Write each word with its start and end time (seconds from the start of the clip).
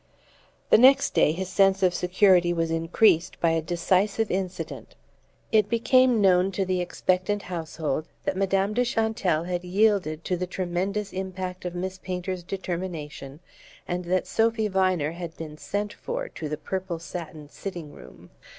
The 0.71 0.79
next 0.79 1.13
day 1.13 1.31
his 1.31 1.47
sense 1.47 1.83
of 1.83 1.93
security 1.93 2.53
was 2.53 2.71
increased 2.71 3.39
by 3.39 3.51
a 3.51 3.61
decisive 3.61 4.31
incident. 4.31 4.95
It 5.51 5.69
became 5.69 6.19
known 6.19 6.51
to 6.53 6.65
the 6.65 6.81
expectant 6.81 7.43
household 7.43 8.07
that 8.23 8.35
Madame 8.35 8.73
de 8.73 8.83
Chantelle 8.83 9.43
had 9.43 9.63
yielded 9.63 10.23
to 10.25 10.35
the 10.37 10.47
tremendous 10.47 11.13
impact 11.13 11.65
of 11.65 11.75
Miss 11.75 11.99
Painter's 11.99 12.41
determination 12.41 13.41
and 13.87 14.03
that 14.05 14.25
Sophy 14.25 14.67
Viner 14.67 15.11
had 15.11 15.37
been 15.37 15.55
"sent 15.55 15.93
for" 15.93 16.27
to 16.29 16.49
the 16.49 16.57
purple 16.57 16.97
satin 16.97 17.47
sitting 17.47 17.93
room. 17.93 18.31